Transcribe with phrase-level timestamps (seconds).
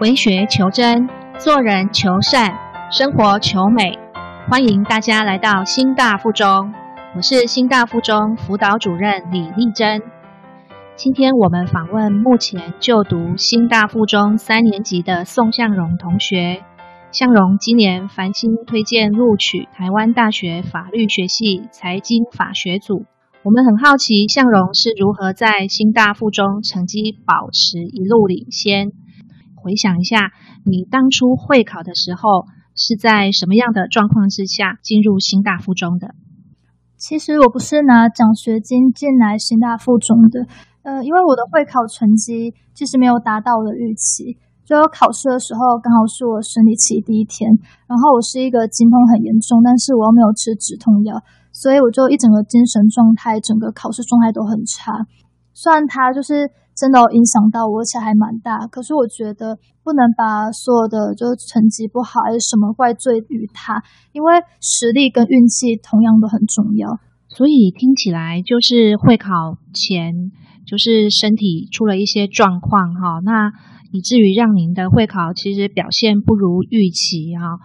[0.00, 1.06] 为学求真，
[1.38, 2.56] 做人求善，
[2.90, 3.98] 生活求美。
[4.48, 6.72] 欢迎大家来到新大附中，
[7.14, 10.00] 我是新大附中辅导主任李丽珍。
[10.96, 16.62] 今天我们访问目前就读新大附中三年级的宋向荣同学。
[17.12, 23.04] 向荣今年繁星推荐录取台湾大学法律学系财经法学组。
[23.42, 28.92] 我们很好奇向荣是如何在新大附中成绩保持一路领先。
[29.62, 30.32] 回想一下，
[30.64, 36.14] 你当初会考的时候是在什么样的状况之下进入新大附中的？
[36.96, 40.46] 其实我不是拿奖学金进来新大附中的，
[40.82, 44.36] 呃，因为我的会考成绩其实没有达到我的预期。
[44.64, 47.50] 就考试的时候刚好是我生理期第一天，
[47.86, 51.20] 然后我是一个经痛很严重，但是我又没有吃止痛药，
[51.52, 55.06] 所以我就一整个精神状态、整个考试状态都很差。
[55.52, 56.50] 虽然他就是。
[56.80, 58.66] 真的影响到我，而且还蛮大。
[58.68, 66.88] 可是我觉得不能把所有的就是成绩不好还是什么怪罪于他，因为实力跟运气同样都很重要。
[67.28, 70.32] 所以听起来就是会考前
[70.66, 73.52] 就是身体出了一些状况哈，那
[73.92, 77.60] 以至于让您的会考其实表现不如预期哈。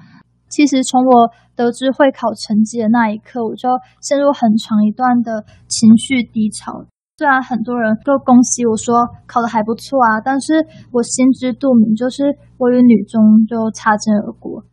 [0.49, 3.69] 其实从我得知会考成绩的那一刻，我就
[4.01, 6.85] 陷入很长一段的情绪低潮。
[7.17, 10.51] 虽然很多人都恭喜我说考得还不错啊，但是
[10.91, 12.23] 我心知肚明，就是
[12.57, 14.65] 我与女中就擦肩而过。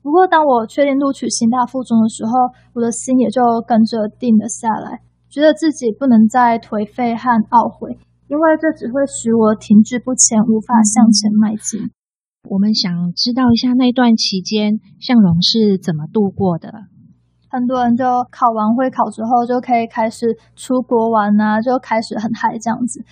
[0.00, 2.30] 不过当我确定录取新大附中的时候，
[2.74, 11.90] 我的心也就跟着定了下来，觉得自己不能再颓废和懊悔，因为这只会使我停滞不前，无法向前迈进。
[12.48, 16.86] 我们想知道一下那段期间向荣是怎么度过的。
[17.50, 23.02] 很多人就考完会考之后就可以开始出国玩啊，就开始很嗨这样子。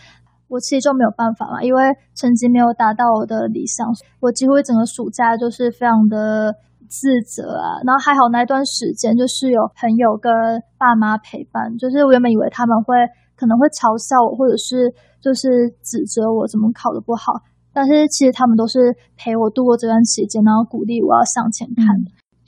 [0.48, 1.82] 我其实就没有办法嘛，因为
[2.14, 3.86] 成绩没有达到我的理想，
[4.20, 6.54] 我几乎整个暑假就是非常的
[6.88, 7.76] 自责啊。
[7.84, 10.32] 然后还好那段时间就是有朋友跟
[10.78, 12.94] 爸妈陪伴，就是我原本以为他们会
[13.36, 17.44] 可能会嘲笑我，或者是就是指责我怎么考的不好，
[17.74, 21.84] 但是其实他们都是陪我度过这段期间，然后鼓励我要向前看。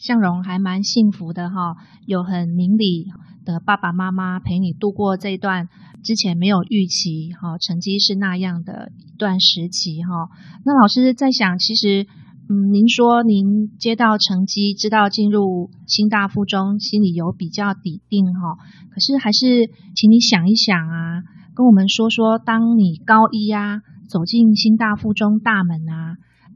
[0.00, 3.06] 向荣还蛮幸福的哈，有很明理
[3.44, 5.68] 的爸爸妈妈陪你度过这段
[6.02, 10.30] 之前没有预期哈，成绩是那样的一段时期哈。
[10.64, 12.06] 那老师在想，其实
[12.48, 18.56] 嗯，您说您接到成绩，知道进入新大附中，心里有比较底定哈。
[18.90, 21.22] 可是还是请你想一想啊，
[21.54, 26.09] 跟我们说说，当你高一啊走进新大附中大门啊。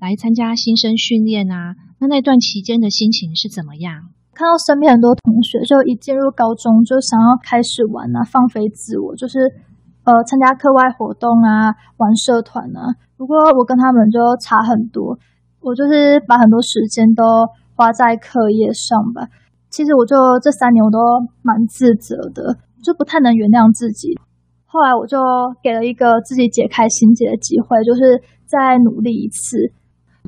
[0.05, 4.13] 来参加新生训练啊，那那段期间的心情是怎么样？
[4.35, 9.39] 看到身边很多同学，就一进入高中就想要开始玩啊，放飞自我，就是
[10.05, 12.93] 呃参加课外活动啊，玩社团啊。
[13.17, 15.17] 不过我跟他们就差很多，
[15.61, 17.25] 我就是把很多时间都
[17.75, 19.25] 花在课业上吧。
[19.71, 20.99] 其实我就这三年我都
[21.41, 24.19] 蛮自责的，就不太能原谅自己。
[24.67, 25.17] 后来我就
[25.63, 29.73] 给了一个自己解开心结的机会，就是再努力一次。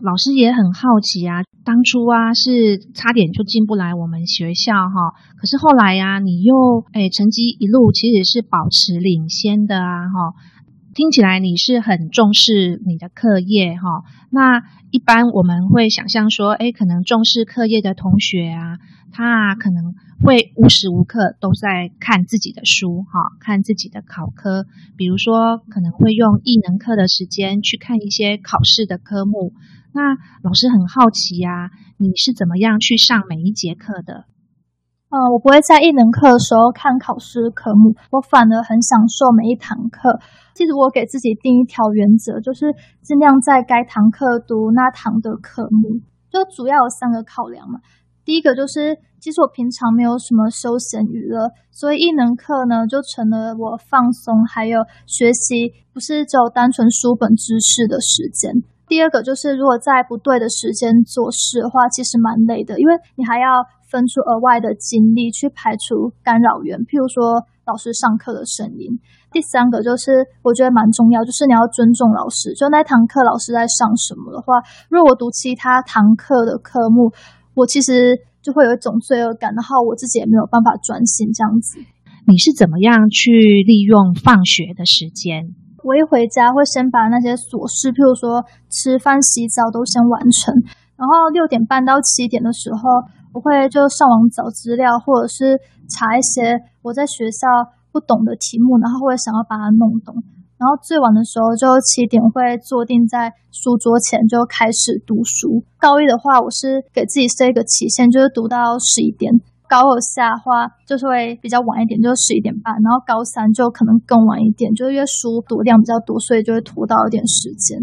[0.03, 10.35] 老师也很好奇啊，当初啊是差点就进不来我们学校哈，可是后来呀，你又哎成绩一路其实是保持领先的啊哈，
[10.95, 14.05] 听起来你是很重视你的课业哈。
[14.31, 18.77] 那一般我们会想象说，哎，可能重视课业的同学啊，
[19.12, 24.67] 他可能会无时无刻都在看自己的书哈，看自己的考科，
[24.99, 29.55] 比如说可能会用艺能课的时间去看一些考试的科目。
[29.97, 30.12] 那
[30.45, 34.29] 老师很好奇呀，你是怎么样去上每一节课的？
[35.09, 40.21] 嗯，我不会在艺能课的时候看考试科目，我反而很享受每一堂课。
[40.53, 42.67] 其实我给自己定一条原则，就是
[43.01, 46.05] 尽量在该堂课读那堂的科目。
[46.29, 47.81] 就主要有三个考量嘛。
[48.27, 58.53] 第一个就是，其实我平常没有什么休闲娱乐，所以艺能课呢就成了我放松还有学习，不是只有单纯书本知识的时间。
[58.88, 68.99] 第二个就是，如果在不对的时间做事的话，其实蛮累的，因为你还要分出额外的精力去排除干扰源，譬如说老师上课的声音。
[69.33, 72.55] 第三个就是，我觉得蛮重要，就是你要尊重老师。
[72.55, 77.12] 就那堂课老师在上什么的话，如果我读其他堂课的科目，
[77.55, 81.79] 我其实就会有一种罪恶感，然后我自己也没有办法专心这样子。
[82.27, 83.31] 你是怎么样去
[83.67, 85.55] 利用放学的时间？
[85.87, 90.50] 我一回家会先把那些琐事，譬如说吃饭、洗澡都先完成，
[90.99, 92.83] 然后六点半到七点的时候，
[93.31, 95.55] 我会就上网找资料，或者是
[95.87, 97.47] 查一些我在学校
[97.94, 100.19] 不懂的题目，然后会想要把它弄懂。
[100.59, 105.62] 然后最晚的时候就七点会坐定在书桌前就开始读书。
[105.79, 109.31] 高一的话，我是给自己设一个期限，就是读到十一点。
[109.69, 112.75] 高二下的话，就是会比较晚一点，就是十一点半。
[112.83, 117.79] 然后高三就可能更晚一点，就是因为书读量比较多，所以就会拖到一点时间。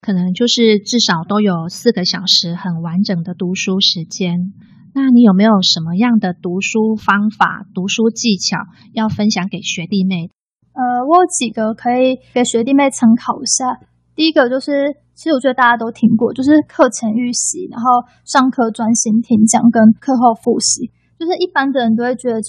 [0.00, 4.52] 可能就是至少都有四个小时很完整的读书时间。
[4.94, 8.56] 那你有没有什么样的读书方法、读书技巧
[8.94, 10.30] 要分享给学弟妹？
[10.72, 13.80] 呃，我有几个可以给学弟妹参考一下。
[14.14, 17.88] 第一个就是，其实我觉得大家都听过，就是课前预习，然后
[18.24, 20.92] 上课专心听讲，跟课后复习。
[21.18, 22.40] 就是一般的人都会觉得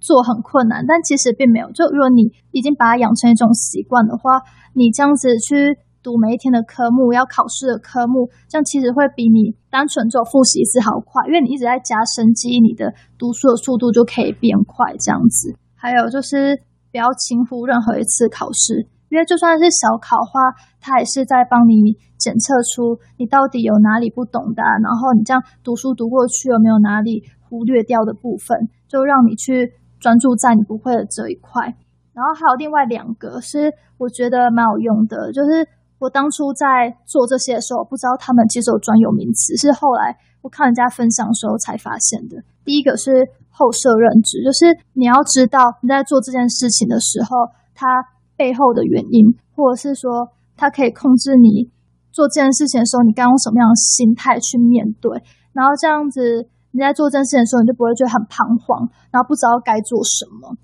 [0.00, 1.70] 做很困难，但其实并没有。
[1.72, 4.40] 就如果你已经把它养成一种习惯的话，
[4.74, 14.94] 你这样子去读每一天的科目，要考试的科目，这样其实会比你单纯做复习一次好快，因为你一直在加深记忆，你的读书的速度就可以变快。
[14.98, 16.58] 这样子，还有就是
[16.90, 18.88] 不要轻忽任何一次考试。
[19.10, 20.40] 因为就算是小考的话，
[20.80, 27.20] 它也是在帮你检测出你到底有哪里不懂的，然后你这样读书读过去有没有哪里
[27.52, 28.56] 忽略掉的部分，
[28.88, 31.76] 就让你去专注在你不会的这一块。
[32.14, 33.68] 然后还有另外两个是
[33.98, 35.68] 我觉得蛮有用的，就是
[35.98, 42.40] 我当初在做这些的时候，不知道他们其实有专有名词，是后来我看人家分享的时候才发现的。
[42.64, 47.86] 第一个是后设认知，就是你要知道你在做这件事情的时候，它。
[48.34, 51.70] 背后的原因，或者是说，它可以控制你
[52.10, 55.22] 做这件事情的时候，你该用什么样的心态去面对。
[55.52, 60.56] 然后这样子，你在做这件事情的时候，你就不会觉得很彷徨，然后不知道该做什么。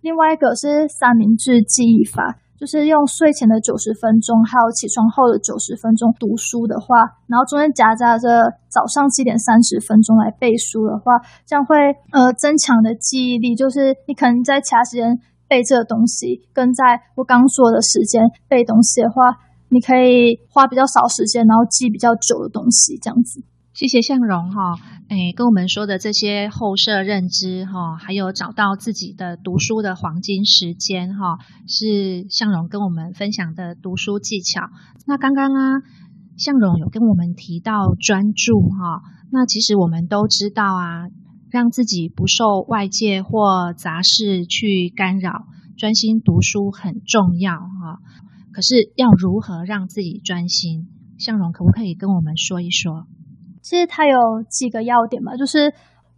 [0.00, 6.94] 另外一个是三明治记忆法，就是用睡前的九十分钟，还有起床后的九十分钟读书的话，
[7.26, 11.74] 然后中间夹杂着早上七点三十分钟来背书的话，这样会
[12.12, 13.56] 呃增强的记忆力。
[13.56, 15.18] 就是你可能在其他时间。
[15.48, 19.30] 背这个东西，跟在我刚说的时间背东西的话，
[19.68, 23.44] 你可以花比较少时间，然后记比较久的东西，这样子。
[23.76, 24.76] 谢谢向荣哈，
[25.08, 31.36] 诶，跟我们说的这些后设认知哈，还有找到自己的读书的黄金时间哈，
[31.68, 34.62] 是向荣跟我们分享的读书技巧。
[35.06, 35.82] 那刚刚啊，
[36.38, 41.08] 向荣有跟我们提到专注哈，那其实我们都知道啊。
[41.48, 45.46] 让自己不受外界或杂事去干扰，
[45.78, 48.00] 专心读书很重要哈。
[48.52, 50.88] 可是要如何让自己专心？
[51.18, 53.06] 向荣可不可以跟我们说一说？
[53.66, 54.14] 其实它有
[54.48, 55.74] 几个要点吧，就是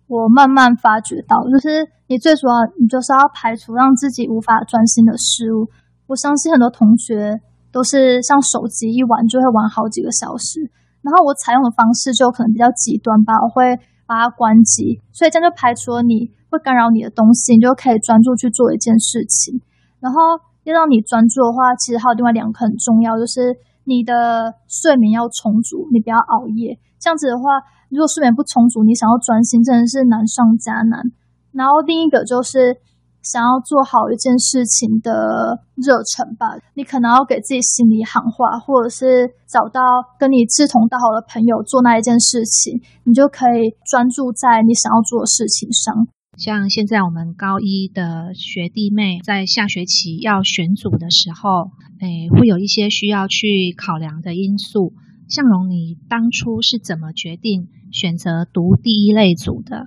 [0.06, 5.64] 我慢慢发觉到，就是你最主要，你就是要排除让自己无法专心的事物。
[6.08, 7.40] 我相信很多同学
[7.72, 10.60] 都是像手机一玩就会玩好几个小时，
[11.00, 13.80] 然后我采用的方式就可能比较极端吧，我会。
[14.08, 19.60] 把它关机，所以这样就排除了你会干扰你的东西，你就可以专注去做一件事情。
[20.00, 20.16] 然后
[20.64, 23.52] 要让你专注的话，其实还有另外两个很重要，就是
[23.84, 26.80] 你的睡眠要充足，你不要熬夜。
[27.00, 31.00] 这样子的话，如果睡眠不充足，你想要专心真的是难上加难。
[31.52, 32.76] 然后另一个就是。
[33.20, 35.12] 想要做好一件事情的
[35.74, 39.82] 热忱吧，你可能要给自己心里喊话，或者是找到
[40.18, 45.92] 跟你志同道合的朋友做那一件事情，你就可以专注在你想要做的事情上。
[46.38, 54.94] 像现在我们高一的学弟妹在下学期要选组的时候，诶，会有一些需要去考量的因素。
[55.28, 59.86] 向荣，你当初是怎么决定选择读第一类组的？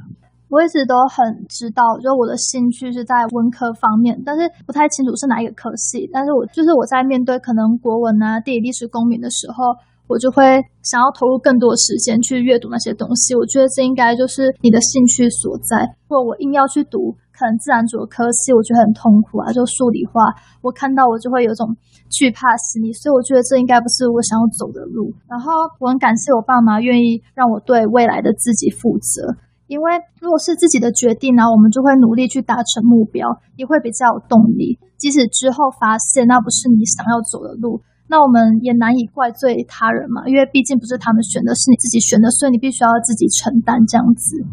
[0.50, 6.10] 我一直都很知道，就我的兴趣是在文科方面，但是不太清楚是哪一个科系。
[6.12, 9.64] 但是我就是我在面对可能国文啊、地理、历史、公民的时候，
[10.08, 10.44] 我就会
[10.84, 13.34] 想要投入更多时间去阅读那些东西。
[13.34, 15.96] 我觉得这应该就是你的兴趣所在。
[16.10, 19.54] 如果我硬要去读可能自然组的科系，我觉得很痛苦啊。
[19.54, 20.20] 就数理化，
[20.62, 21.66] 我看到我就会有种
[22.12, 25.16] 惧怕心理，所以我觉得这应该不是我想要走的路。
[25.28, 29.40] 然后我很感谢我爸妈愿意让我对未来的自己负责。
[29.72, 29.90] 因为
[30.20, 34.78] 如果是自己的决定呢，我们就会努力去达成目标，也会比较有动力。
[34.98, 44.44] 即使之后发现那不是你想要走的路，那我们也难以怪罪他人嘛，因为毕竟不是他们选的，是你自己选的，所以你必须要自己承担这样子。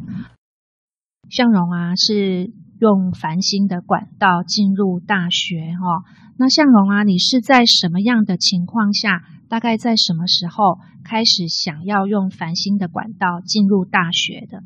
[1.29, 2.49] 向荣啊，是
[2.79, 6.05] 用繁星的管道进入大学哈。
[6.39, 14.63] 那向荣啊，你是在什么样的情况下，大概在什么时候开始想要用繁星的管道进入大学的？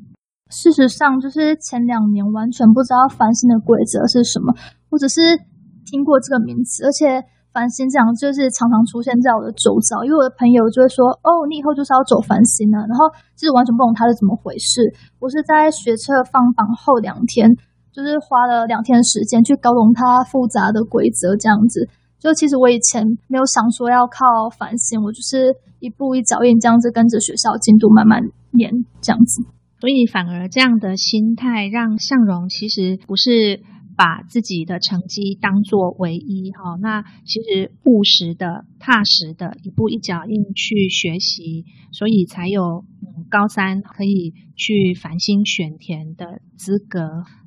[0.51, 4.53] 事实上，就是前两年完全不知道繁星的规则是什么，
[4.91, 5.41] 我只是
[5.87, 14.93] 听过这个名词，而且繁星这样就是常常出现在我的周遭，因为我的朋友就会说：“哦，你以后就是要走繁星了。”然后其实完全不懂它是怎么回事。
[15.21, 17.49] 我是在学测放榜后两天，
[17.93, 21.89] 就是花了两天时间去搞懂它复杂的规则，这样子。
[22.19, 29.43] 就其实我以前没有想说要靠反省，我就是一步一脚印这样子跟着学校进度慢慢练这样子。
[29.81, 33.61] 所以反而这样的心态让向荣其实不是。
[33.95, 42.87] 把自己的成绩当作唯一哈，那其实务实的、踏实的，一步一脚印去学习，所以才有
[43.31, 47.01] 高三可以去繁星选填的资格。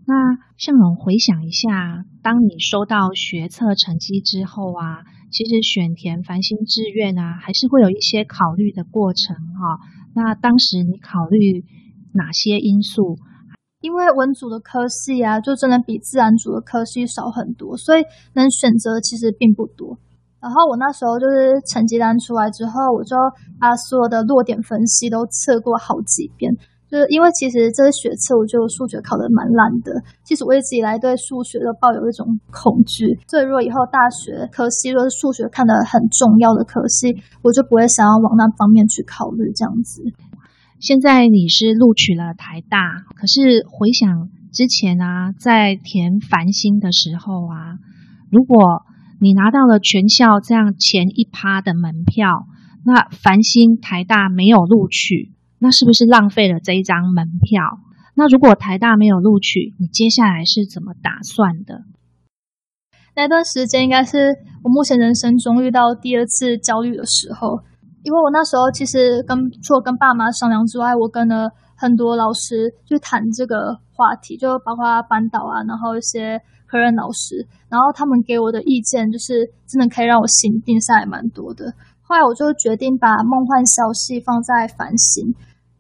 [0.08, 0.14] 那
[0.58, 9.80] 向荣回想一下，当你收到学测成绩之后啊，其实选填繁星志愿啊，还是会有一些考虑的过程哈。
[10.14, 11.66] 那当时你考虑
[12.14, 13.18] 哪些因素？
[13.82, 19.98] 因为文组的科系啊，就真的比自然组的科系少很多，所以能选择其实并不多。
[20.40, 23.16] 然后我那时候就是成绩单出来之后，我就
[23.60, 26.56] 把所有的落点分析都测过好几遍。
[27.10, 29.92] 因为其实这个学测，我就数学考得蛮烂的。
[30.24, 40.04] 其实我一直以来对数学都抱有一种恐惧，所以如果以后大学科系若是数学看得很重要的科系，我就不会想要往那方面去考虑这样子。
[40.80, 47.80] 现在你是录取了台大，可是回想之前啊，在填繁星的时候啊，
[48.30, 48.84] 如果
[49.22, 52.46] 你拿到了全校这样前一趴的门票，
[52.86, 55.32] 那繁星台大没有录取，
[55.66, 57.64] 那是不是浪费了这一张门票？
[58.14, 61.82] 那如果台大没有录取，你接下来是怎么打算的？
[63.16, 67.62] 那段时间应该是我目前人生中遇到第二次焦虑的时候。
[68.04, 81.74] 因为我那时候其实跟除了跟爸妈商量之外，我跟了很多老师去谈这个话题，就包括班导啊，然后一些科任老师，然后他们给我的意见就是真的可以让我心定下来蛮多的。
[82.04, 85.34] 后来我就决定把梦幻消息放在繁星，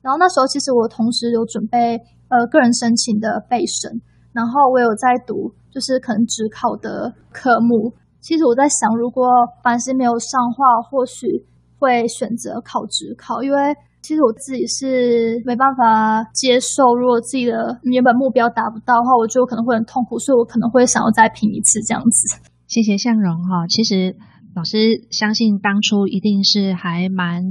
[0.05, 1.97] 然后那时候其实我同时有准备
[2.29, 3.89] 呃个人申请的备审，
[4.37, 7.97] 然后我有在读就是可能只考的科目。
[8.21, 9.25] 其实我在想，如果
[9.63, 11.49] 凡是没有上话，或许。
[11.77, 13.57] 会选择考职考，因为
[14.01, 22.39] 其实我自己是没办法接受，如果自己的原本目标达不到的话，我就可能会很痛苦，所以我可能会想要再拼一次这样子。
[22.65, 24.15] 谢谢向荣哈，其实
[24.55, 27.43] 老师相信当初一定是还蛮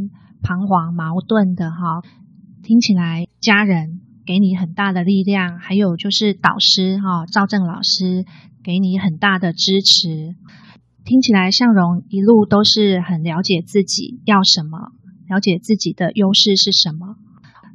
[0.43, 2.01] 彷徨矛盾的哈。
[2.65, 8.25] 听起来家人给你很大的力量，还有就是导师哈赵正老师
[8.65, 10.35] 给你很大的支持。
[11.05, 14.79] 听起来向荣一路都是很了解自己要什么，
[15.29, 17.17] 了解自己的优势是什么。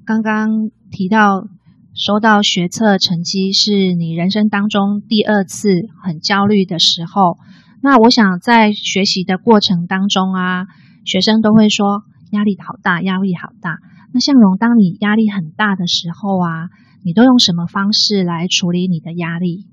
[0.07, 1.47] 刚刚提到
[1.93, 5.69] 收到学测成绩是你人生当中第二次
[6.01, 7.37] 很焦虑的时候，
[7.83, 10.65] 那我想在学习的过程当中啊，
[11.05, 13.77] 学生都会说压力好大，压力好大。
[14.13, 16.69] 那向荣，当你压力很大的时候啊，
[17.03, 19.65] 你都用什么方式来处理你的压力？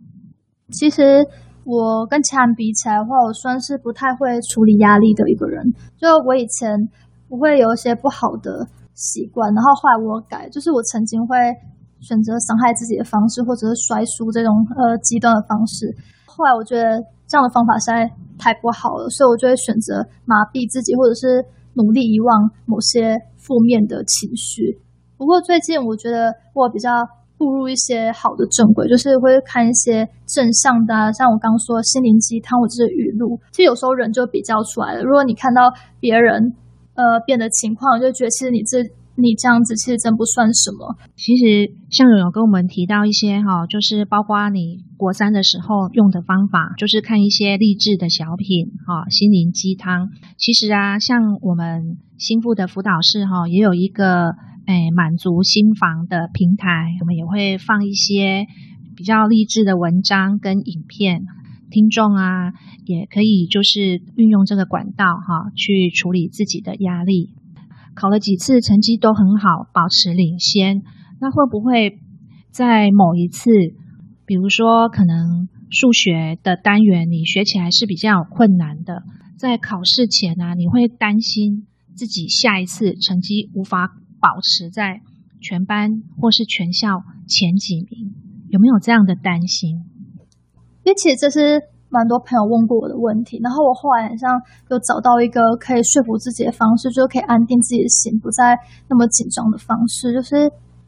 [0.71, 1.27] 其实。
[1.69, 5.61] 我跟其他人比起来的话，我算是不太会处理压力的一个人。
[5.99, 6.79] 就我以前
[7.29, 8.65] 不会有一些不好的
[8.95, 11.35] 习惯，然后后来我改，就是我曾经会
[11.99, 15.91] 选择伤害自己的方式，或者是摔书这种呃极端的方式。
[16.25, 21.43] 后来我觉得这样的方法实在太不好了，所以我就会选择麻痹自己，或者是
[21.75, 22.31] 努力遗忘
[22.65, 24.81] 某些负面的情绪。
[25.17, 26.91] 不过最近我觉得我比较。
[27.39, 33.39] 步入一些好的正轨，就是会看一些正向的，像我刚刚说心灵鸡汤或者是语录。
[33.53, 35.03] 其实有时候人就比较出来了。
[35.03, 35.69] 如果你看到
[36.01, 36.57] 别人
[36.95, 38.81] 呃变的情况，就觉得其实你这
[39.21, 40.97] 你这样子其实真不算什么。
[41.15, 50.09] 其实像有有跟我们提到一些哈，就是包括你国三的时候用的方法，就是看一些励志的小品哈，心灵鸡汤。
[50.39, 54.35] 其实啊，像我们心腹的辅导室哈，也有一个。
[54.67, 58.47] 诶，满足心房的平台，我们也会放一些
[58.97, 61.23] 比较励志的文章跟影片，
[61.71, 62.51] 听众啊
[62.85, 67.31] 也可以就是运用这个管道哈，去处理自己的压力。
[67.95, 70.83] 考了几次成绩都很好，保持领先。
[71.21, 72.01] 那会不会
[72.51, 73.53] 在某一次，
[74.27, 79.05] 比如说可能数学的单元你学起来是比较困难的，
[79.39, 83.97] 在考试前呢，你会担心自己下一次成绩无法？
[84.19, 85.03] 保持在
[85.43, 88.17] 全班或是全校前几名，
[88.49, 89.85] 有没有这样的担心？
[90.83, 91.61] 因为其实这是
[91.91, 100.35] 蛮多朋友问过我的问题，然后我后来好像有找到一个可以说服自己的方式，就可以安定自己的心，不再那么紧张的方式，就是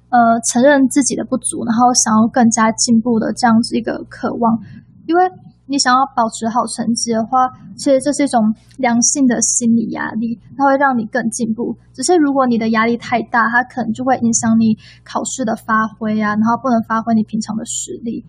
[0.08, 4.58] 呃承认自己的不足，然后想要更加进步的这样子一个渴望，
[5.06, 5.22] 因为。
[5.68, 7.46] 你想要保持好成绩的话，
[7.76, 8.40] 其实这是一种
[8.78, 11.76] 良性的心理压力，它会让你更进步。
[11.92, 18.24] 只是如果你的压力太大，它可能就会影响你考试的发挥啊，然后不能发挥你平常的实力。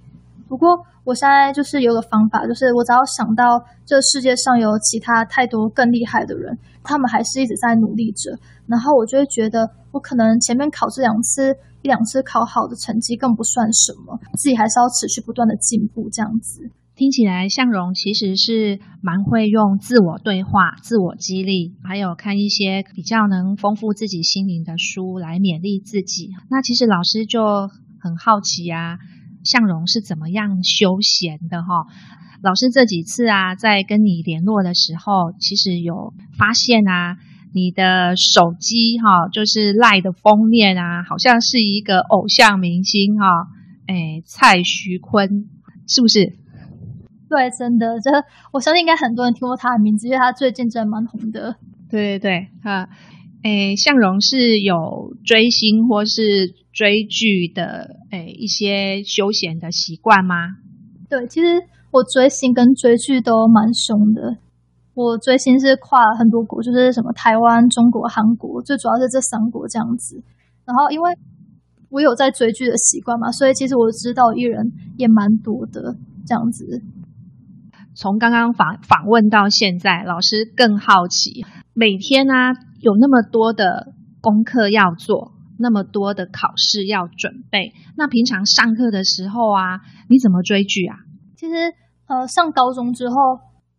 [0.49, 16.69] 不过我现在就是有个方法，就是我只要想到这世界上有其他太多更厉害的人，他们还是一直在努力着，然后我就会觉得我可能前面考这两次一两次考好的成绩更不算什么，自己还是要持续不断的进步这样子。
[16.99, 26.31] 听起来向荣其实是蛮会用自我对话、自我激励，还有看一些比较能丰富自己心灵的书来勉励自己。
[26.49, 27.69] 那其实老师就
[28.01, 28.97] 很好奇啊，
[29.45, 31.87] 向荣是怎么样休闲的哈？
[32.43, 37.15] 老师这几次啊，在跟你联络的时候，其实有发现啊，
[37.53, 43.25] 你的手机哈，就是赖的封面啊，好像是一个偶像明星哈，
[43.87, 45.47] 哎，蔡徐坤
[45.87, 46.37] 是不是？
[47.29, 48.09] 对，真的，这
[48.51, 51.55] 我相信应该很多人听过他的名字，因为他最近真的蛮红的。
[51.89, 52.89] 对对对，哈，
[53.43, 60.35] 诶，向荣是有追星或是追剧的，诶，一些休闲的习惯吗？
[61.07, 61.47] 对，其实
[61.91, 64.37] 我追星跟追剧都蛮凶的。
[64.95, 70.21] 我追星是跨了很多国，就是什么台湾、中国、韩国，最主要是这三国这样子。
[70.65, 71.11] 然后，因为
[71.89, 75.95] 我有在追剧的习惯嘛，所以其实我知道艺人也蛮多的
[76.25, 76.81] 这样子。
[77.99, 82.33] 从刚刚访访问到现在，老师更好奇，每天呢
[82.79, 83.91] 有那么多的
[84.21, 90.95] 功课要做，那么多的考试要准备，那平常上课的时候啊，你怎么追剧啊？
[91.35, 91.73] 其实，
[92.07, 93.15] 呃，上高中之后，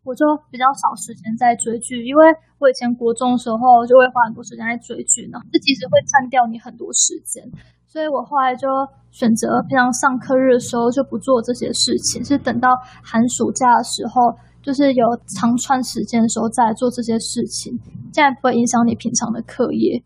[0.04, 2.26] 我就比较少时间在追剧，因为
[2.58, 7.42] 我以前国中的时候就会花很多时间在追剧呢，这其实会占掉你很多时间。
[7.90, 8.68] 所以我后来就
[9.10, 12.68] 选择平常上课日的时候就不做这些事情，是等到
[13.02, 17.80] 寒暑假的时候，就是有长串时间的时候再做这些事情，
[18.12, 20.04] 这样不会影响你平常的课业。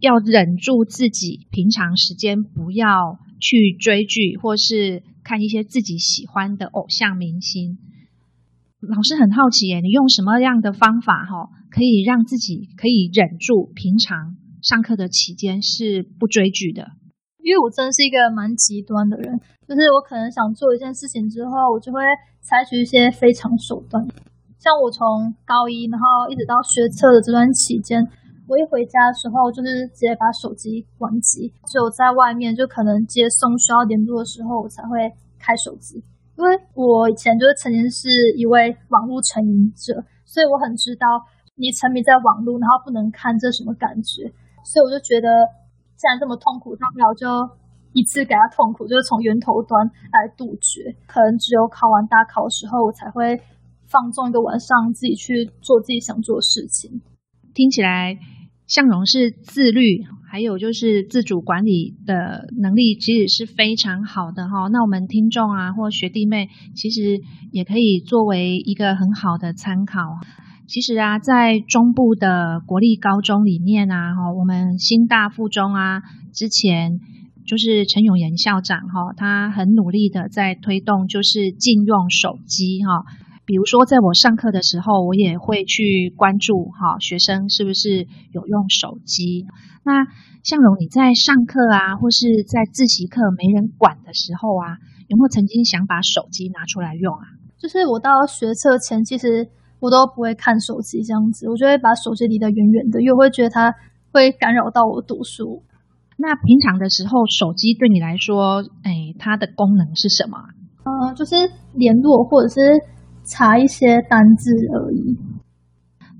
[0.00, 7.78] 要忍住自己平常时间不要去追剧，或是看一些自己喜欢的偶像明星。
[8.80, 14.34] 老师很好奇耶，你用什么样的方法哈，可以让自己可以忍住平常？
[14.62, 16.86] 上课的期间是不追剧的，
[17.42, 21.98] 因为我真的是一个蛮极端的人，就是我可能想做一件事情之后，我就会
[22.40, 24.06] 采取一些非常手段。
[24.62, 27.98] 像我从高一，然后一直到学测的这段期间，
[28.46, 35.98] 我一回家的时候，就是直接把手机关机，只有在外面就可能接送需要联络的时候，我才会开手机。
[36.38, 41.06] 因为我以前就是曾经是一位网络成瘾者，所以我很知道
[41.56, 44.30] 你沉迷在网络，然后不能看这什么感觉。
[44.64, 45.28] 所以我就觉得，
[45.96, 47.26] 既然这么痛苦，那不了就
[47.92, 50.96] 一次给他痛苦，就是从源头端来杜绝。
[51.06, 53.40] 可能只有考完大考的时候，我才会
[53.86, 57.02] 放纵一个晚上，自己去做自己想做的事情。
[57.54, 58.16] 听起来，
[58.66, 64.68] 向荣是自律，还有就是自主管理的能力，其实是非常好的哈。
[64.72, 67.20] 那我们听众啊，或学弟妹，其实
[67.50, 70.00] 也可以作为一个很好的参考。
[70.72, 76.00] 其实啊，在中部的国立高中里面啊，哈，我们新大附中啊，
[76.32, 76.98] 之前
[77.44, 83.04] 就是陈永炎校长哈，他很努力的在推动，就是禁用手机哈。
[83.44, 89.44] 比如说，在我上课的时候，我也会去关注哈，学生是不是有用手机。
[89.84, 90.06] 那
[90.42, 97.28] 向荣，你在上课啊，或是在自习课没人管的时候啊，有没有曾经想把手机拿出来用啊？
[97.60, 99.50] 就是我到学测前，其实。
[99.82, 103.74] 我都不会看手机这样子，我就会把手机离得远远的，因为我会觉得它
[104.12, 105.64] 会干扰到我读书。
[106.16, 110.38] 那平常的时候，手机对你来说，哎，它的功能是什么？
[110.84, 111.34] 嗯，就是
[111.74, 112.60] 联络或者是
[113.24, 115.18] 查一些单字而已。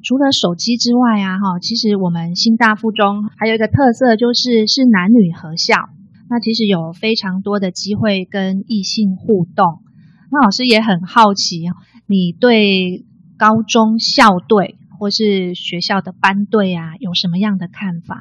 [0.02, 5.76] 除了手机之外啊，哈，其实我们新大附中还有一个特色，就是是男女合校。
[6.28, 9.82] 那其实有非常多的机会跟异性互动。
[10.32, 11.62] 那老师也很好奇，
[12.08, 13.06] 你对。
[13.42, 18.14] 高中校队或是学校的班队啊，有什么样的看法？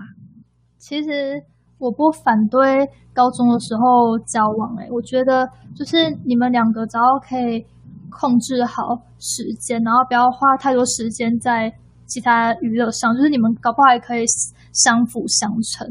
[0.80, 1.44] 其实
[1.78, 7.64] 我不反对高中的时候交往，诶，我觉得就是你们两个只要可以
[8.10, 11.72] 控制好时间，然后不要花太多时间在
[12.08, 14.26] 其他娱乐上，就是你们搞不好也可以
[14.74, 15.86] 相辅相成。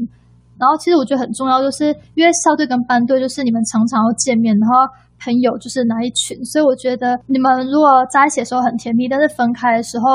[0.59, 4.75] 然后其实我觉得很重要，就是因为校队跟班队就是你们常常要见面，然后。
[5.23, 10.05] 朋友就是那一群，所以我觉得你们如果在一起的时候很甜蜜，但是分开的时候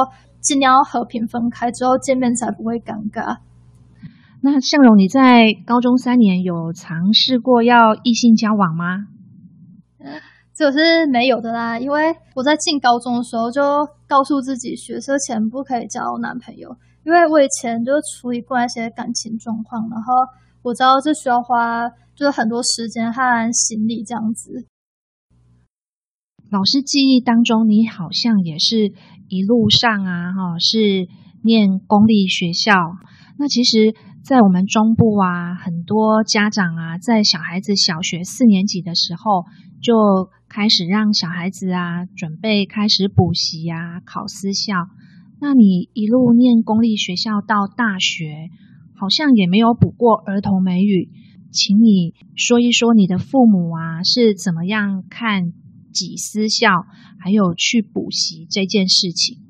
[0.41, 3.39] 尽量要和平分开，之后见面才不会尴尬。
[4.43, 9.07] 那向荣，你在高中三年有尝试过要异性交往吗？
[10.55, 13.61] 这是没有的啦，因为我在进高中的时候就
[14.07, 20.13] 告诉自己，学车前不可以交男朋友，因为我以前就处理过一些感情状况，然后
[20.63, 24.65] 我知道这需要花就是很多时间和心力这样子。
[26.57, 28.91] 老师记忆当中，你好像也是
[29.29, 31.07] 一路上啊，哈，是
[31.45, 32.73] 念公立学校。
[33.39, 39.45] 那其实，在我们中部啊，很多家长啊，在小孩子小学四年级的时候，
[39.83, 44.73] 就开始让小孩子啊，准备开始补习啊，考私校。
[45.39, 48.49] 那你一路念公立学校到大学，
[48.99, 51.11] 好像也没有补过儿童美语，
[51.53, 55.53] 请你说一说你的父母啊是怎么样看
[55.97, 56.69] 挤私校，
[57.19, 59.41] 还有去补习这件事情。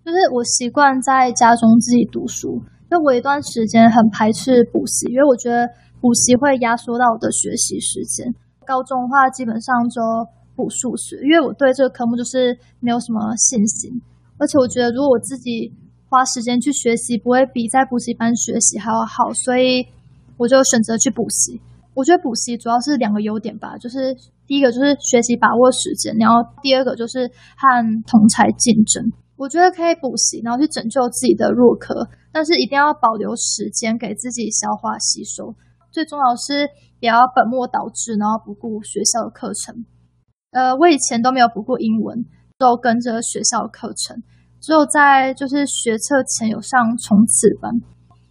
[0.00, 5.68] 就是我习惯在家中自己读书，因为我一段时间很排斥补习，因为我觉得
[6.00, 8.24] 补习会压缩到我的学习时间。
[8.64, 10.00] 高中的话，基本上就
[10.56, 14.00] 补数学，因为我对这个科目就是没有什么信心。
[14.38, 15.72] 而且我觉得，如果我自己
[16.08, 19.84] 花时间去学习，不会比在补习班学习还要好，所以
[20.36, 21.60] 我就选择去补习。
[21.96, 24.14] 我觉得补习主要是两个优点吧，就是
[24.46, 27.66] 第一个就是学习把握时间，然后第二个就是和
[28.06, 29.02] 同才竞争。
[29.36, 35.56] 我觉得可以补习，然后去拯救自己的弱科，但是一定要保留时间给自己消化吸收。
[35.90, 36.68] 最重要是
[37.00, 39.86] 也要本末倒置，然后不顾学校的课程。
[40.52, 42.24] 呃，我以前都没有补过英文。
[42.58, 44.16] 都跟着学校的课程，
[44.62, 47.70] 只有在就是学测前有上冲刺班。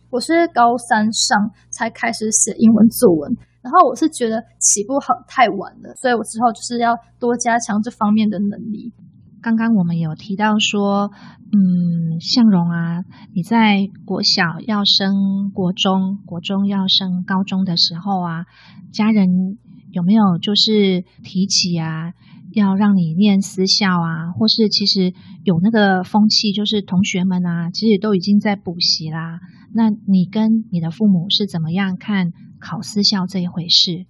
[0.10, 8.94] 我是高三上才开始写英文作文，然后我是觉得起步好太晚了，所以我之后就是要多加强这方面的能力。
[9.42, 11.10] 刚刚我们有提到说，
[11.52, 13.02] 嗯，向荣啊，
[13.34, 18.46] 你在国小要升国中，国中要升高中的时候啊，
[18.94, 19.58] 家人
[19.92, 22.14] 有没有就是提起啊？
[22.54, 25.12] 要让你念私校啊，或是其实
[25.44, 29.40] 有那个风气，就是同学们啊，其实都已经在补习啦。
[29.74, 34.06] 那你跟你的父母是怎么样看考私校这一回事？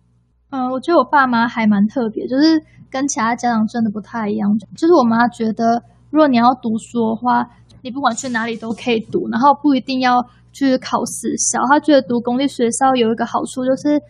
[0.49, 4.49] 嗯，我觉得我爸妈还蛮特别，就是跟其他家长真的不太一样。
[4.75, 7.47] 就是我妈觉得，如果你要读书的话，
[7.81, 11.59] 你不管去哪里都可以读，然后不一定要去考私校。
[11.69, 14.01] 她觉得读公立学校有一个好处，就是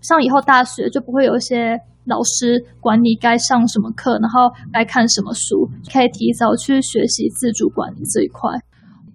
[0.00, 1.78] 上以后大学就不会有一些。
[2.06, 8.50] 老师管你该上什么课，然后该看什么书，可以提早去学习自主管理这一块。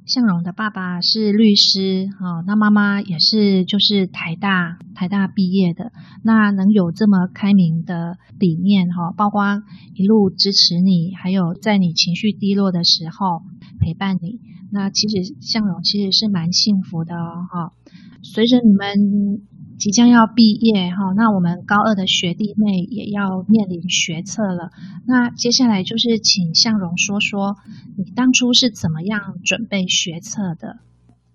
[0.05, 5.91] 向荣的爸爸是律师，哈，那妈妈也是，就是台大台大毕业的。
[6.23, 9.63] 那能有这么开明的理念，哈，包括
[9.95, 13.41] 一路支持你，还有在你情绪低落的时候
[13.79, 14.39] 陪伴你。
[14.71, 17.73] 那其实向荣其实是蛮幸福的哦，哈。
[18.21, 19.41] 随着你们。
[19.77, 24.71] 即将要毕业哈，那我们高二的学弟妹也要面临学测了。
[25.05, 27.57] 那接下来就是请向荣说说，
[27.97, 30.77] 你当初是怎么样准备学测的？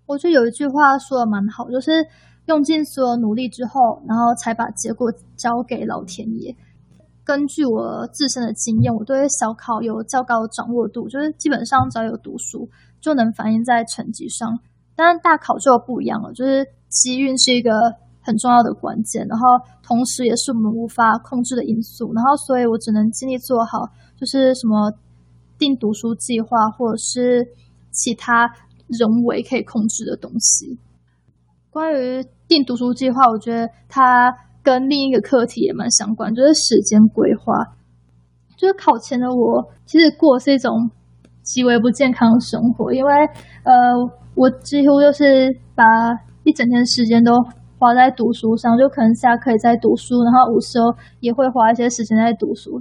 [0.06, 2.06] 我觉得有一句话说的蛮好，就是
[2.46, 6.56] 用尽所有努力之后，然后才把结果交给老天爷。
[7.22, 14.58] 根据我自身的经验，我对小考有较高的掌握度，就是基本上只要有读书，就能反映在成绩上。
[14.96, 17.70] 但是大考就不一样了，就是机运是一个。
[18.30, 19.44] 很重要的关键，然后
[19.82, 24.92] 同时也是我们无法控制的因素，然后所以我只能尽力做好，就是什么
[25.58, 27.44] 定读书计划或者是
[27.90, 28.46] 其他
[28.86, 30.78] 人为可以控制的东西。
[31.70, 37.52] 关于定读书计划，我觉得它跟另一个课题也蛮相关，就是时间规划。
[38.56, 40.70] 就是考前的我，其实过是一种
[41.42, 43.12] 极为不健康的生活，因为
[43.64, 43.72] 呃，
[44.36, 45.84] 我几乎就是把
[46.44, 47.32] 一整天时间都。
[47.80, 50.78] 花在读书上，就可能下课也在读书，然后午休
[51.20, 52.78] 也会花一些时间在读书。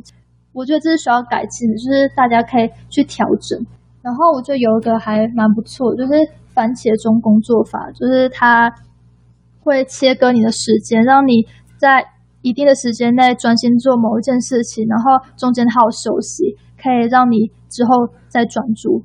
[0.51, 3.57] 我觉得这是需要改进的，就是大家可以去调整。
[4.01, 6.11] 然后我就有一个还蛮不错，就是
[6.53, 8.69] 番茄钟工作法，就是它
[9.63, 12.03] 会切割你的时间，让你在
[12.41, 19.01] 一定的时间内专心做某一件事情，然后中间还有休息，可以让你之后再专注。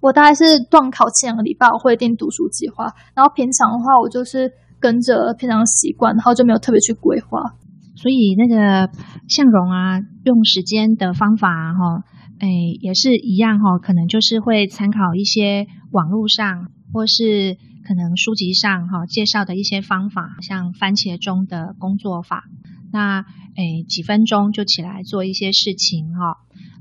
[0.00, 4.50] 我大概是断考前两个礼拜我会定读书计划，然后平常的话我就是。
[4.80, 7.54] 跟着平常习惯，然后就没有特别去规划。
[7.96, 8.90] 所以那个
[9.26, 12.04] 向荣啊，用时间的方法哈，
[12.38, 12.46] 哎，
[12.80, 17.56] 也是一样哈，可能就是会参考一些网络上或是
[17.88, 22.44] 可能书籍上哈介绍的一些方法，像番茄钟的工作法。
[22.92, 23.20] 那
[23.56, 26.36] 哎，几分钟就起来做一些事情哈。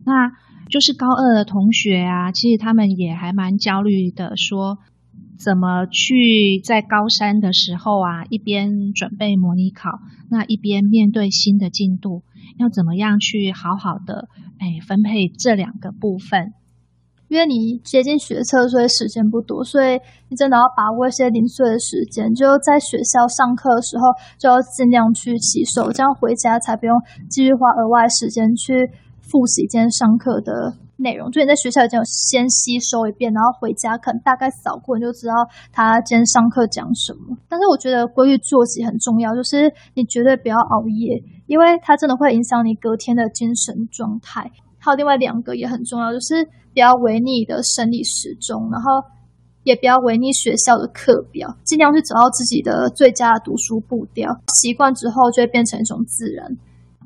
[0.06, 0.32] 那
[0.70, 4.80] 就是高二的同学啊，其实他们也还蛮焦虑的，说。
[5.38, 9.90] 怎么去在高三的时候啊，一边准备模拟考，
[10.30, 12.24] 那一边面对新的进度，
[12.58, 14.28] 要怎么样去好好的
[14.60, 16.54] 哎分配这两个部分？
[17.28, 24.04] 因为你接近学测，所以时间不多，所以你真的要把握一些零碎的时间，就在学校上课的时候
[24.38, 26.96] 就要尽量去吸收，这样回家才不用
[27.28, 28.78] 继续花额外时间去
[29.22, 35.34] 复习今天上课的内容，就你在学校已经有先吸收一遍，然后回家可能大概扫过，你就知道
[35.72, 37.38] 他今天上课讲什么。
[37.50, 44.52] 但是我觉得规律作息很重要，就是你绝对不要熬夜，因为它真的会影响你隔天的精神状态。
[44.78, 49.04] 还有另外两个也很重要，就是不要违逆的生理时钟，然后
[49.64, 54.30] 也不要违逆学校的课表，尽量去找到自己的最佳读书步调。
[54.62, 56.56] 习惯之后就会变成一种自然。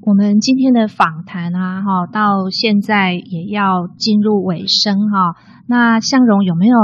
[0.01, 5.35] 我们今天的访谈啊，哈，到现在也要进入尾声哈。
[5.67, 6.77] 那向荣有没有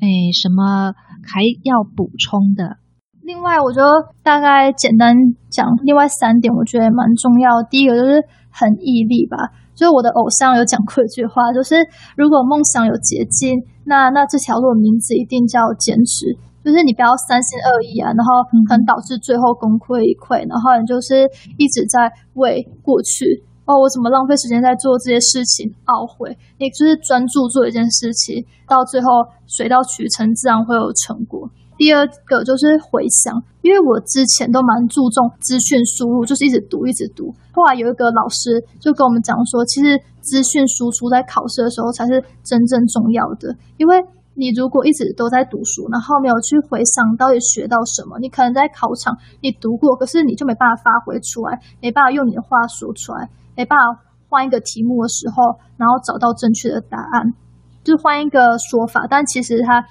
[0.00, 2.78] 诶什么还要补充的？
[3.22, 3.82] 另外，我就
[4.22, 5.14] 大概简单
[5.50, 7.62] 讲另外三点，我觉得蛮重要。
[7.68, 9.36] 第一个就是很毅力吧，
[9.74, 11.76] 就是我的偶像有讲过一句话，就是
[12.16, 16.38] 如果梦想有捷径，那那这条路的名字一定叫坚持。
[16.68, 21.24] 就是你不要三心二意啊，然后可能导致最后功亏一篑，然后你就是
[21.56, 23.24] 一直在为过去
[23.64, 26.36] 哦，我怎么浪费时间在做这些事情懊悔？
[26.60, 29.08] 你就是专注做一件事情，到最后
[29.48, 31.48] 水到渠成，自然会有成果。
[31.80, 33.32] 第二个就是回想，
[33.64, 37.32] 因为我之前都蛮注重资讯输入，就是一直读一直读。
[37.56, 44.04] 后来有一个老师就跟我们讲说，其实资讯输出在考试的时候才是真正重要的，因为。
[44.38, 53.82] 你如果一直都在读书，然后没有去回想到底学到什么，你可能在考场你读过，可是你就没办法发挥出来，没办法用你的话说出来，没办法
[54.30, 57.34] 换一个题目的时候，然后找到正确的答案，
[57.82, 59.82] 就换一个说法，但其实它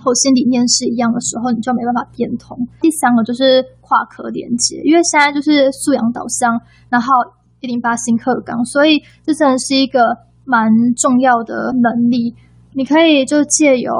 [0.00, 2.56] 核心理念是一样的时候，你就没办法变通。
[2.80, 7.12] 第三个就是跨科连接，因为现在就是素养导向，然后
[7.60, 10.00] 一零八新课纲，所以这真的是一个
[10.46, 12.34] 蛮重要的能力。
[12.74, 13.92] 你可以就借由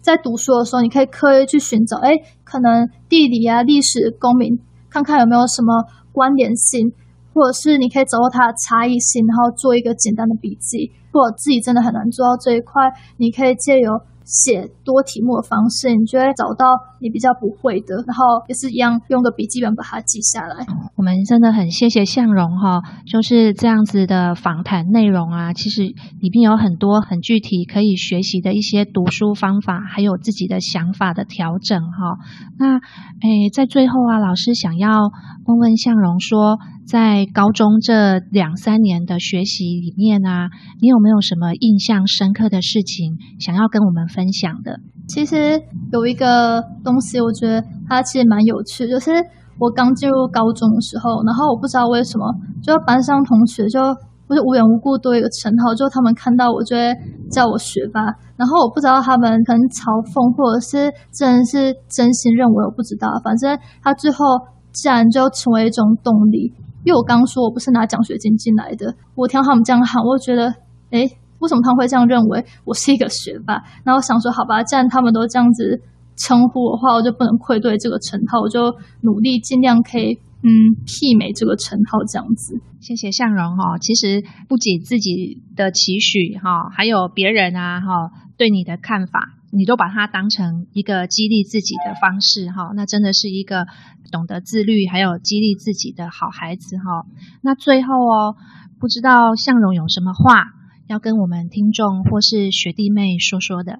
[0.00, 2.12] 在读书的时候，你可以刻意去寻找，哎，
[2.44, 6.92] 可能地理啊、历史、公民，看看有没有什么关联性，
[7.34, 10.92] 或者是你可以找到它的差异性，然后做一个简单的笔记。
[11.12, 13.90] 如果自己真的很难做到这一块，你可以借由。
[14.22, 16.66] 写多题目的方式，你就会找到
[17.00, 20.64] 你比较不会的，然后也是一样用个笔记本把它记下来。
[20.94, 32.18] 我们真的很谢谢向荣哈，就是这样子的访谈内容啊，其实里面有很多很具体可以学习的一些读书方法，还有自己的想法的调整哈。
[32.56, 35.10] 那诶，在最后啊，老师想要
[35.46, 44.30] 问问向荣说，在高中这两三年的学习里面啊，你有没有什么印象深刻的事情想要跟我们分？
[44.32, 45.60] 享的，其实
[45.92, 48.86] 有一个东西，我觉得它其实蛮有趣。
[48.88, 49.10] 就是
[49.58, 52.24] 我刚进入高中的时候，然后我不知道为什么，
[52.62, 53.80] 就班上同学就
[54.28, 56.94] 不是无缘无故多一个称号，就他们看到我就会
[57.30, 58.00] 叫我学霸。
[58.36, 59.82] 然后我不知道他们可能嘲
[60.12, 63.08] 讽，或者是真的是真心认为，我不知道。
[63.24, 64.24] 反正他最后
[64.70, 66.54] 自然就成为一种动力。
[66.84, 70.48] 因为我刚说我不是拿奖学金进来的，我听他们这样喊，我就觉得，
[70.90, 71.08] 哎。
[71.40, 73.54] 为什么他们会这样认为我是一个学霸？
[73.82, 75.80] 然后想说，好吧，既然他们都这样子
[76.14, 78.60] 称呼的话，我就不能愧对这个称号，我就
[79.00, 80.52] 努力尽量可以嗯
[80.84, 82.60] 媲美这个称号，这样子。
[82.78, 93.64] 谢谢向荣哈，其实不仅自己的期许哈，还有别人啊哈对你的看法，你都把它当成一个激励自己的方式哈，那真的是一个
[94.12, 97.08] 懂得自律还有激励自己的好孩子哈。
[97.40, 98.36] 那最后哦，
[98.78, 100.59] 不知道向荣有什么话？
[100.90, 103.78] 要跟我们听众或是学弟妹说说的，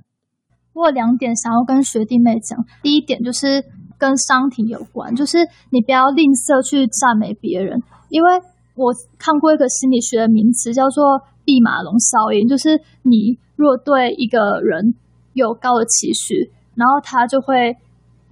[0.72, 2.56] 我有两点想要跟学弟妹讲。
[2.84, 3.64] 第一点就是
[3.98, 5.38] 跟商体有关，就是
[5.70, 8.30] 你不要吝啬去赞美别人，因为
[8.76, 14.94] 我看过一个心理学的名词叫做“毕马龙效应”，就是你若对一个人
[15.32, 17.74] 有高的期许，然后他就会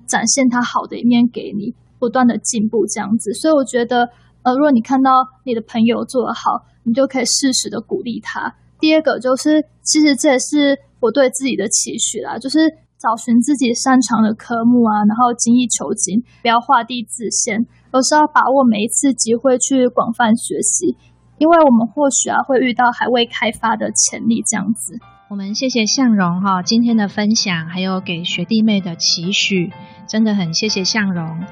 [0.06, 3.32] 展现他好的一面给你，不断的进步这样子。
[3.32, 4.08] 所以我觉得，
[4.44, 5.10] 呃，如果你看到
[5.44, 8.54] 你的朋友做得好，你就可以适时的鼓励他。
[8.80, 12.58] 第二个就是，其实这也是我对自己的期许啦，就是
[12.98, 20.96] 找寻自己擅长的科目啊，然后精益求精，不要画地自限，而是要把握每一次机会去广泛学习，
[21.38, 24.42] 因为我们或许啊会遇到还未开发的潜力。
[24.46, 24.98] 这样子，
[25.30, 29.72] 我们谢谢向荣哈今天的分享，还有给学弟妹的期许，
[30.08, 31.44] 真的很谢谢向荣。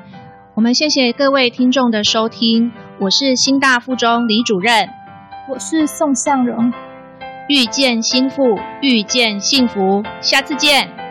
[0.54, 4.88] 我们谢谢各位听众的收听，我是新大附中李主任，
[5.52, 6.72] 我是宋向荣。
[7.48, 10.02] 遇见心腹，遇见幸福。
[10.20, 11.05] 下次见。